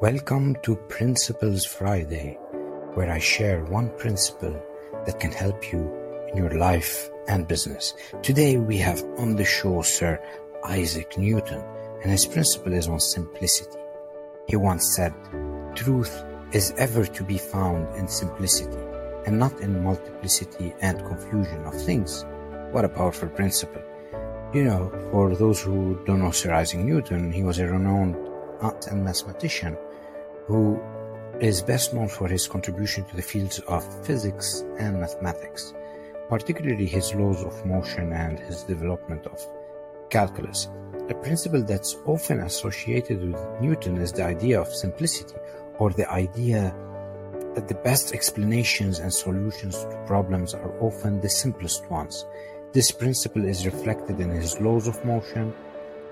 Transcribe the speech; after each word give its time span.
Welcome 0.00 0.56
to 0.62 0.76
Principles 0.76 1.66
Friday, 1.66 2.38
where 2.94 3.10
I 3.10 3.18
share 3.18 3.66
one 3.66 3.90
principle 3.98 4.58
that 5.04 5.20
can 5.20 5.30
help 5.30 5.70
you 5.70 5.92
in 6.30 6.38
your 6.38 6.56
life 6.56 7.10
and 7.28 7.46
business. 7.46 7.92
Today 8.22 8.56
we 8.56 8.78
have 8.78 9.04
on 9.18 9.36
the 9.36 9.44
show 9.44 9.82
Sir 9.82 10.18
Isaac 10.64 11.18
Newton, 11.18 11.62
and 12.02 12.10
his 12.10 12.24
principle 12.24 12.72
is 12.72 12.88
on 12.88 12.98
simplicity. 12.98 13.78
He 14.48 14.56
once 14.56 14.96
said, 14.96 15.12
Truth 15.74 16.24
is 16.54 16.72
ever 16.78 17.04
to 17.04 17.22
be 17.22 17.36
found 17.36 17.94
in 17.94 18.08
simplicity 18.08 18.80
and 19.26 19.38
not 19.38 19.60
in 19.60 19.84
multiplicity 19.84 20.72
and 20.80 21.04
confusion 21.04 21.62
of 21.66 21.74
things. 21.74 22.24
What 22.70 22.86
a 22.86 22.88
powerful 22.88 23.28
principle. 23.28 23.82
You 24.54 24.64
know, 24.64 25.10
for 25.10 25.36
those 25.36 25.60
who 25.60 26.02
don't 26.06 26.22
know 26.22 26.30
Sir 26.30 26.54
Isaac 26.54 26.80
Newton, 26.80 27.30
he 27.30 27.42
was 27.42 27.58
a 27.58 27.66
renowned 27.66 28.16
art 28.62 28.86
and 28.86 29.04
mathematician 29.04 29.76
who 30.50 30.80
is 31.40 31.62
best 31.62 31.94
known 31.94 32.08
for 32.08 32.26
his 32.26 32.48
contribution 32.48 33.04
to 33.04 33.14
the 33.14 33.22
fields 33.22 33.60
of 33.60 33.84
physics 34.04 34.64
and 34.80 34.98
mathematics, 34.98 35.72
particularly 36.28 36.86
his 36.86 37.14
laws 37.14 37.40
of 37.44 37.64
motion 37.64 38.12
and 38.12 38.36
his 38.40 38.64
development 38.64 39.24
of 39.28 39.40
calculus. 40.10 40.68
A 41.08 41.14
principle 41.14 41.62
that's 41.62 41.96
often 42.04 42.40
associated 42.40 43.22
with 43.22 43.60
Newton 43.60 43.98
is 43.98 44.12
the 44.12 44.24
idea 44.24 44.60
of 44.60 44.74
simplicity, 44.74 45.36
or 45.78 45.90
the 45.90 46.10
idea 46.10 46.74
that 47.54 47.68
the 47.68 47.80
best 47.88 48.12
explanations 48.12 48.98
and 48.98 49.14
solutions 49.14 49.78
to 49.84 50.04
problems 50.04 50.52
are 50.52 50.72
often 50.80 51.20
the 51.20 51.28
simplest 51.28 51.88
ones. 51.92 52.26
This 52.72 52.90
principle 52.90 53.44
is 53.44 53.66
reflected 53.66 54.18
in 54.18 54.30
his 54.30 54.60
laws 54.60 54.88
of 54.88 55.04
motion, 55.04 55.50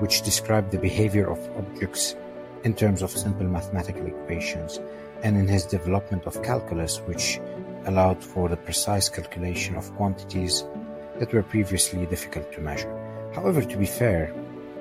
which 0.00 0.22
describe 0.22 0.70
the 0.70 0.78
behavior 0.78 1.30
of 1.30 1.38
objects 1.58 2.16
in 2.64 2.74
terms 2.74 3.02
of 3.02 3.10
simple 3.10 3.46
mathematical 3.46 4.06
equations, 4.06 4.80
and 5.22 5.36
in 5.36 5.46
his 5.46 5.64
development 5.64 6.26
of 6.26 6.42
calculus, 6.42 6.98
which 7.06 7.40
allowed 7.86 8.22
for 8.22 8.48
the 8.48 8.56
precise 8.56 9.08
calculation 9.08 9.76
of 9.76 9.94
quantities 9.96 10.64
that 11.18 11.32
were 11.32 11.42
previously 11.42 12.06
difficult 12.06 12.52
to 12.52 12.60
measure. 12.60 12.92
However, 13.34 13.62
to 13.62 13.76
be 13.76 13.86
fair, 13.86 14.32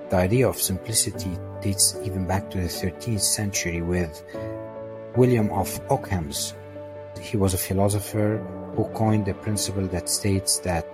the 0.10 0.18
idea 0.18 0.48
of 0.48 0.62
simplicity 0.62 1.38
dates 1.62 1.98
even 2.04 2.28
back 2.28 2.50
to 2.52 2.58
the 2.58 2.68
13th 2.68 3.22
century 3.22 3.82
with 3.82 4.24
William 5.16 5.50
of 5.52 5.80
Ockham's. 5.90 6.54
He 7.20 7.38
was 7.38 7.54
a 7.54 7.58
philosopher 7.58 8.38
who 8.76 8.86
coined 8.94 9.28
a 9.28 9.34
principle 9.34 9.88
that 9.88 10.10
states 10.10 10.60
that 10.60 10.86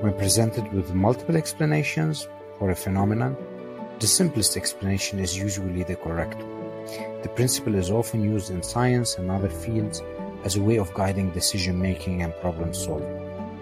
when 0.00 0.14
presented 0.14 0.72
with 0.72 0.94
multiple 0.94 1.36
explanations 1.36 2.28
for 2.58 2.70
a 2.70 2.74
phenomenon, 2.76 3.36
the 3.98 4.06
simplest 4.06 4.56
explanation 4.56 5.18
is 5.18 5.38
usually 5.38 5.82
the 5.82 5.96
correct 5.96 6.36
one. 6.36 7.22
The 7.22 7.30
principle 7.34 7.74
is 7.74 7.90
often 7.90 8.22
used 8.22 8.50
in 8.50 8.62
science 8.62 9.16
and 9.16 9.30
other 9.30 9.48
fields 9.48 10.02
as 10.44 10.56
a 10.56 10.62
way 10.62 10.76
of 10.78 10.92
guiding 10.94 11.30
decision 11.30 11.80
making 11.80 12.22
and 12.22 12.34
problem 12.40 12.74
solving. 12.74 13.16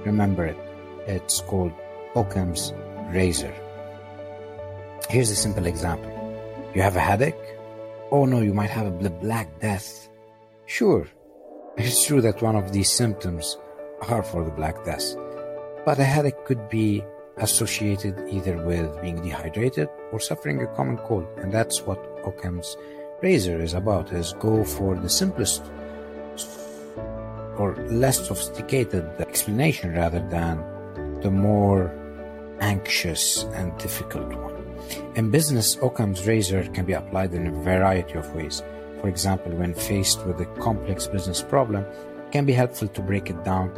Remember 0.05 0.45
it, 0.45 0.57
it's 1.07 1.41
called 1.41 1.73
Occam's 2.17 2.73
razor. 3.11 3.55
Here's 5.09 5.31
a 5.31 5.37
simple 5.37 5.67
example. 5.67 6.11
You 6.75 6.83
have 6.83 6.97
a 6.97 7.01
headache? 7.01 7.57
Oh 8.11 8.27
no, 8.27 8.41
you 8.41 8.53
might 8.53 8.71
have 8.71 8.87
a 8.87 9.11
black 9.11 9.61
death. 9.61 10.09
Sure, 10.67 11.07
it's 11.77 12.05
true 12.05 12.21
that 12.23 12.43
one 12.43 12.57
of 12.57 12.73
these 12.73 12.91
symptoms 12.91 13.57
are 14.09 14.23
for 14.23 14.45
the 14.45 14.51
black 14.51 14.85
death, 14.85 15.15
but 15.85 15.99
a 15.99 16.05
headache 16.05 16.45
could 16.45 16.69
be 16.69 17.05
associated 17.39 18.15
either 18.29 18.57
with 18.65 19.01
being 19.03 19.21
dehydrated 19.23 19.89
or 20.13 20.21
suffering 20.21 20.63
a 20.63 20.67
common 20.69 20.99
cold. 20.99 21.27
And 21.39 21.53
that's 21.53 21.83
what 21.83 21.99
Occam's 22.25 22.77
razor 23.23 23.61
is 23.61 23.75
about, 23.75 24.13
is 24.13 24.35
go 24.35 24.65
for 24.65 24.95
the 24.95 25.09
simplest 25.09 25.63
or 27.59 27.77
less 27.89 28.27
sophisticated 28.27 29.05
explanation 29.19 29.95
rather 29.95 30.21
than 30.29 30.63
the 31.21 31.31
more 31.31 31.93
anxious 32.61 33.45
and 33.55 33.77
difficult 33.79 34.33
one. 34.35 34.55
In 35.17 35.31
business, 35.31 35.77
Occam's 35.83 36.27
razor 36.27 36.65
can 36.75 36.85
be 36.85 36.93
applied 36.93 37.33
in 37.33 37.47
a 37.47 37.63
variety 37.63 38.15
of 38.15 38.35
ways. 38.35 38.63
For 39.01 39.09
example, 39.09 39.53
when 39.53 39.75
faced 39.75 40.25
with 40.27 40.41
a 40.41 40.47
complex 40.61 41.07
business 41.07 41.43
problem, 41.43 41.85
it 41.85 42.33
can 42.33 42.45
be 42.45 42.53
helpful 42.53 42.89
to 42.89 43.03
break 43.03 43.31
it 43.31 43.43
down 43.45 43.71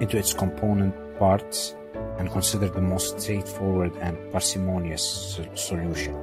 into 0.00 0.16
its 0.16 0.32
component 0.32 0.94
parts 1.18 1.74
and 2.22 2.30
consider 2.30 2.68
the 2.68 2.80
most 2.80 3.20
straightforward 3.20 3.92
and 3.96 4.16
parsimonious 4.30 5.36
solution. 5.56 6.16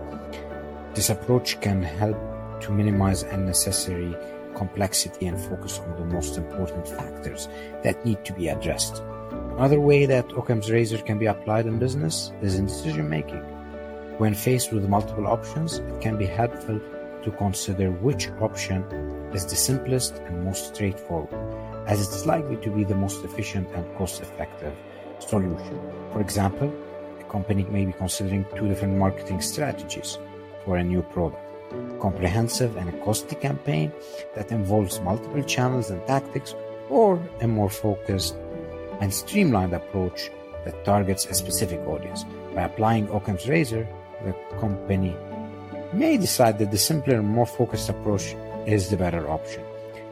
This 0.94 1.10
approach 1.10 1.60
can 1.60 1.84
help 1.84 2.18
to 2.62 2.72
minimize 2.72 3.24
unnecessary 3.24 4.16
complexity 4.56 5.28
and 5.28 5.38
focus 5.38 5.78
on 5.80 5.98
the 5.98 6.06
most 6.06 6.38
important 6.38 6.88
factors 6.88 7.50
that 7.84 8.06
need 8.06 8.24
to 8.24 8.32
be 8.32 8.48
addressed. 8.48 9.04
Another 9.58 9.82
way 9.82 10.06
that 10.06 10.32
Occam's 10.38 10.72
razor 10.72 11.00
can 11.00 11.20
be 11.20 11.26
applied 11.26 11.66
in 11.66 11.80
business 11.80 12.32
is 12.42 12.56
in 12.56 12.68
decision 12.68 13.10
making. 13.10 13.44
When 14.20 14.34
faced 14.34 14.72
with 14.72 14.88
multiple 14.88 15.28
options, 15.28 15.80
it 15.80 16.00
can 16.00 16.16
be 16.16 16.28
helpful 16.28 16.80
to 17.24 17.32
consider 17.32 17.92
which 17.92 18.30
option 18.40 18.84
is 19.34 19.46
the 19.46 19.58
simplest 19.58 20.14
and 20.20 20.46
most 20.46 20.74
straightforward, 20.74 21.34
as 21.88 22.00
it's 22.00 22.26
likely 22.26 22.56
to 22.64 22.70
be 22.70 22.86
the 22.86 22.96
most 22.96 23.22
efficient 23.26 23.68
and 23.76 23.84
cost 23.98 24.22
effective 24.22 24.74
solution. 25.20 25.80
For 26.12 26.22
example, 26.22 26.74
a 27.20 27.24
company 27.26 27.64
may 27.64 27.86
be 27.86 27.94
considering 27.94 28.46
two 28.56 28.68
different 28.68 28.98
marketing 28.98 29.42
strategies 29.42 30.18
for 30.66 30.78
a 30.78 30.84
new 30.84 31.02
product 31.02 31.50
a 31.72 31.98
comprehensive 32.00 32.76
and 32.78 33.02
costly 33.04 33.36
campaign 33.36 33.92
that 34.36 34.52
involves 34.52 35.00
multiple 35.02 35.44
channels 35.44 35.90
and 35.90 36.06
tactics, 36.08 36.56
or 36.90 37.22
a 37.42 37.48
more 37.48 37.70
focused 37.70 38.36
and 39.02 39.14
streamlined 39.14 39.74
approach 39.74 40.32
that 40.66 40.84
targets 40.84 41.26
a 41.28 41.34
specific 41.34 41.80
audience. 41.82 42.26
By 42.56 42.64
applying 42.64 43.10
Occam's 43.10 43.48
razor, 43.48 43.88
the 44.26 44.34
company 44.60 45.16
may 45.94 46.18
decide 46.18 46.60
that 46.60 46.72
the 46.72 46.78
simpler 46.78 47.16
and 47.16 47.28
more 47.28 47.46
focused 47.46 47.90
approach 47.90 48.36
is 48.66 48.90
the 48.90 48.98
better 48.98 49.30
option, 49.30 49.64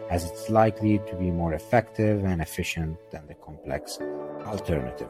as 0.09 0.25
it's 0.25 0.49
likely 0.49 0.99
to 1.09 1.15
be 1.15 1.31
more 1.31 1.53
effective 1.53 2.23
and 2.23 2.41
efficient 2.41 2.97
than 3.11 3.27
the 3.27 3.35
complex 3.35 3.99
alternative. 4.45 5.09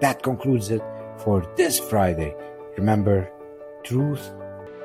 That 0.00 0.22
concludes 0.22 0.70
it 0.70 0.82
for 1.18 1.46
this 1.56 1.78
Friday. 1.78 2.34
Remember, 2.76 3.30
truth 3.82 4.30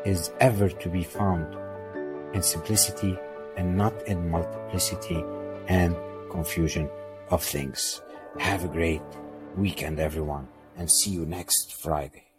is 0.05 0.31
ever 0.39 0.69
to 0.69 0.89
be 0.89 1.03
found 1.03 1.55
in 2.33 2.41
simplicity 2.41 3.17
and 3.57 3.75
not 3.77 3.93
in 4.07 4.29
multiplicity 4.29 5.23
and 5.67 5.95
confusion 6.29 6.89
of 7.29 7.43
things. 7.43 8.01
Have 8.39 8.63
a 8.63 8.69
great 8.69 9.01
weekend, 9.57 9.99
everyone, 9.99 10.47
and 10.77 10.89
see 10.89 11.11
you 11.11 11.25
next 11.25 11.73
Friday. 11.73 12.30